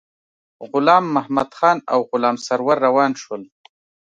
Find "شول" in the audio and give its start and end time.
3.21-3.41